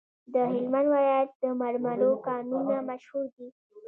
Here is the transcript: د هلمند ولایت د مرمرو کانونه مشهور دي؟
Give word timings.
د 0.33 0.35
هلمند 0.51 0.87
ولایت 0.93 1.31
د 1.41 1.43
مرمرو 1.61 2.11
کانونه 2.27 2.75
مشهور 2.89 3.25
دي؟ 3.35 3.47